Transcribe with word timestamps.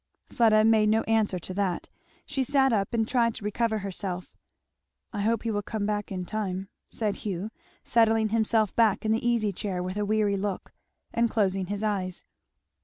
Fleda 0.29 0.65
made 0.65 0.89
no 0.89 1.01
answer 1.03 1.37
to 1.37 1.53
that. 1.53 1.87
She 2.25 2.41
sat 2.43 2.73
up 2.73 2.91
and 2.91 3.07
tried 3.07 3.35
to 3.35 3.45
recover 3.45 3.77
herself. 3.77 4.35
"I 5.13 5.21
hope 5.21 5.43
he 5.43 5.51
will 5.51 5.61
come 5.61 5.85
back 5.85 6.11
in 6.11 6.25
time," 6.25 6.69
said 6.89 7.17
Hugh, 7.17 7.51
settling 7.83 8.29
himself 8.29 8.75
back 8.75 9.05
in 9.05 9.11
the 9.11 9.23
easy 9.23 9.51
chair 9.53 9.83
with 9.83 9.97
a 9.97 10.05
weary 10.07 10.37
look, 10.37 10.73
and 11.13 11.29
closing 11.29 11.67
his 11.67 11.83
eyes. 11.83 12.23